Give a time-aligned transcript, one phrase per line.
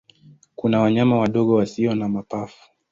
[0.55, 2.71] Kuna wanyama wadogo wasio na mapafu.